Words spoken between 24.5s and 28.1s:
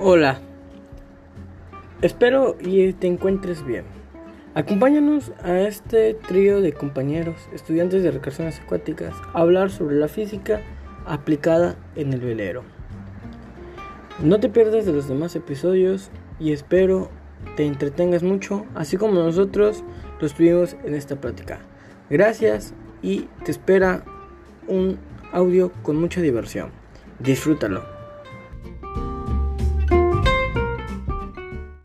un audio con mucha diversión. Disfrútalo.